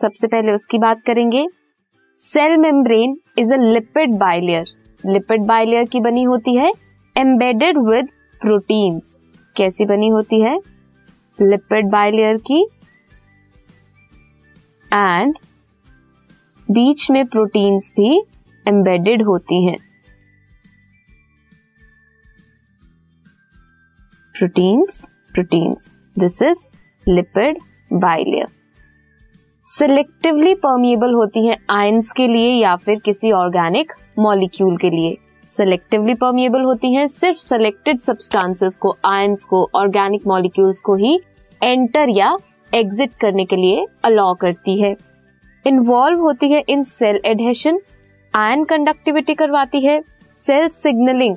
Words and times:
सबसे 0.01 0.27
पहले 0.27 0.51
उसकी 0.51 0.77
बात 0.77 1.01
करेंगे। 1.05 1.47
Cell 2.17 2.57
membrane 2.57 3.17
is 3.37 3.53
a 3.53 3.57
lipid 3.57 4.15
bilayer 4.15 4.65
lipid 5.05 5.41
bilayer 5.41 5.85
की 5.85 5.99
बनी 5.99 6.23
होती 6.23 6.55
है 6.55 6.71
एम्बेडेड 7.17 7.77
विद 7.77 8.09
प्रोटीन्स 8.41 9.19
कैसी 9.55 9.85
बनी 9.85 10.07
होती 10.07 10.41
है? 10.41 10.59
लिपिड 11.41 11.89
बाइलेयर 11.89 12.37
की 12.37 12.67
एंड 14.93 15.37
बीच 16.71 17.11
में 17.11 17.25
प्रोटीन्स 17.25 17.91
भी 17.91 18.23
एम्बेडेड 18.67 19.23
होती 19.23 19.65
हैं। 19.65 19.84
Proteins 24.37 25.01
proteins 25.33 25.91
this 26.19 26.41
is 26.41 26.67
lipid 27.05 27.57
bilayer 27.93 28.47
selectively 29.65 30.53
permeable 30.55 31.13
होती 31.13 31.45
हैं 31.45 31.57
आयंस 31.69 32.11
के 32.11 32.27
लिए 32.27 32.49
या 32.49 32.75
फिर 32.75 32.99
किसी 32.99 33.31
ऑर्गेनिक 33.31 33.91
मॉलिक्यूल 34.19 34.77
के 34.77 34.89
लिए. 34.89 35.15
सिलेक्टिवली 35.49 36.13
परमिएबल 36.15 36.61
होती 36.61 36.93
हैं 36.93 37.05
सिर्फ़ 37.07 37.39
सिलेक्टेड 37.39 37.99
सब्सटेंसेस 37.99 38.77
को 38.77 38.95
आयंस 39.05 39.45
को 39.45 39.69
ऑर्गेनिक 39.75 40.27
मॉलिक्यूल्स 40.27 40.81
को 40.81 40.95
ही 40.95 41.19
एंटर 41.61 42.09
या 42.09 42.35
एग्जिट 42.71 43.13
करने 43.21 43.45
के 43.45 43.55
लिए 43.55 43.85
अलाउ 44.03 44.33
करती 44.35 44.79
है. 44.81 44.95
इन्वॉल्व 45.65 46.21
होती 46.21 46.51
है 46.51 46.63
in 46.69 46.83
cell 46.83 47.21
adhesion 47.25 47.79
ion 48.33 48.63
conductivity 48.63 49.33
करवाती 49.33 49.85
है. 49.85 50.01
Cell 50.37 50.67
signalling 50.69 51.35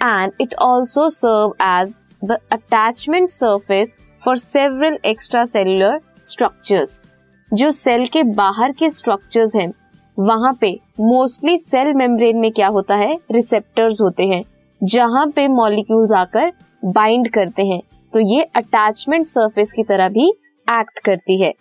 and 0.00 0.32
it 0.40 0.54
also 0.54 1.08
serve 1.10 1.54
as 1.64 1.96
the 2.22 2.38
attachment 2.52 3.28
surface 3.28 3.96
for 4.22 4.36
several 4.36 4.98
extracellular 5.44 6.00
structures 6.24 7.02
जो 7.50 7.70
सेल 7.70 8.06
के 8.06 8.22
बाहर 8.22 8.72
के 8.72 8.88
स्ट्रक्चर्स 8.90 9.54
हैं, 9.56 9.72
वहाँ 10.18 10.52
पे 10.60 10.72
मोस्टली 11.00 11.56
सेल 11.58 11.92
मेम्ब्रेन 11.94 12.38
में 12.38 12.50
क्या 12.52 12.68
होता 12.68 12.94
है? 12.94 13.14
रिसेप्टर्स 13.32 14.00
होते 14.00 14.26
हैं, 14.26 14.42
जहाँ 14.80 15.26
पे 15.26 15.46
मॉलिक्यूल्स 15.48 16.12
आकर 16.12 16.52
बाइंड 16.84 17.28
करते 17.28 17.66
हैं। 17.66 17.80
तो 18.12 18.20
ये 18.34 18.42
अटैचमेंट 18.56 19.26
सरफेस 19.26 19.72
की 19.72 19.82
तरह 19.82 20.08
भी 20.08 20.28
एक्ट 20.66 20.98
करती 20.98 21.40
है। 21.42 21.52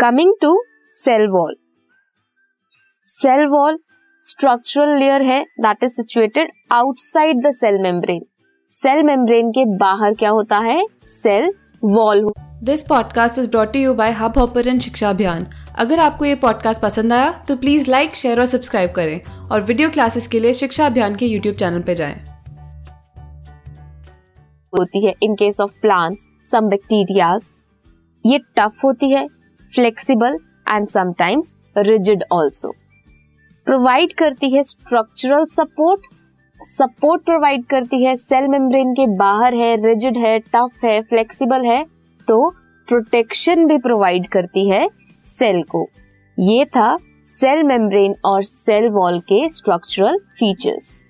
Coming 0.00 0.34
to 0.42 0.58
cell 0.94 1.26
wall 1.28 1.56
cell 3.06 3.46
wall 3.48 3.78
structural 4.22 4.96
layer 4.98 5.22
है 5.22 5.42
that 5.60 5.84
is 5.84 5.92
situated 5.92 6.50
outside 6.72 7.46
the 7.46 7.50
cell 7.52 7.80
membrane 7.82 8.24
cell 8.70 9.02
membrane 9.02 9.50
के 9.50 9.64
बाहर 9.76 10.14
क्या 10.14 10.30
होता 10.30 10.58
है? 10.58 10.86
Cell 11.04 11.52
wall 11.84 12.32
this 12.62 12.82
podcast 12.82 13.38
is 13.38 13.50
brought 13.50 13.76
you 13.76 13.94
by 13.94 14.12
Hubhopper 14.38 14.78
शिक्षा 14.78 15.10
अभियान 15.10 15.46
अगर 15.78 15.98
आपको 15.98 16.24
ये 16.24 16.34
पॉडकास्ट 16.34 16.82
पसंद 16.82 17.12
आया 17.12 17.30
तो 17.48 17.56
प्लीज़ 17.56 17.90
लाइक 17.90 18.16
शेयर 18.16 18.40
और 18.40 18.46
सब्सक्राइब 18.46 18.92
करें 18.92 19.20
और 19.48 19.62
वीडियो 19.62 19.90
क्लासेस 19.90 20.26
के 20.28 20.40
लिए 20.40 20.54
शिक्षा 20.54 20.86
अभियान 20.86 21.16
के 21.16 21.26
यूट्यूब 21.26 21.56
चैनल 21.56 21.82
पर 21.82 21.94
जाएँ। 21.94 22.24
होती 24.78 25.06
है 25.06 25.14
in 25.22 25.34
case 25.34 25.60
of 25.60 25.70
plants 25.82 26.26
some 26.44 26.68
bacterias 26.68 27.40
ये 28.26 28.38
टफ 28.38 28.80
होती 28.84 29.10
है 29.10 29.26
flexible 29.74 30.38
and 30.70 30.88
sometimes 30.88 31.56
rigid 31.78 32.24
also 32.32 32.72
provide 33.66 34.12
करती 34.12 34.50
है 34.50 34.62
स्ट्रक्चरल 34.62 35.44
सपोर्ट 35.44 36.00
सपोर्ट 36.60 37.24
प्रोवाइड 37.24 37.64
करती 37.66 38.02
है, 38.04 38.14
सेल 38.16 38.48
मेम्ब्रेन 38.48 38.92
के 38.92 39.06
बाहर 39.16 39.54
है, 39.54 39.74
रिजिड 39.76 40.16
है, 40.18 40.38
टफ 40.38 40.84
है, 40.84 41.00
फ्लेक्सिबल 41.02 41.64
है 41.64 41.84
तो 42.28 42.48
प्रोटेक्शन 42.88 43.66
भी 43.66 43.78
प्रोवाइड 43.78 44.26
करती 44.28 44.68
है 44.68 44.88
सेल 45.24 45.62
को। 45.62 45.86
ये 46.38 46.64
था 46.66 46.96
सेल 47.26 47.62
मेम्ब्रेन 47.64 48.14
और 48.24 48.42
सेल 48.42 48.88
वॉल 48.90 49.18
के 49.22 49.48
स्ट्रक्चरल 49.48 50.18
फीचर्स। 50.38 51.05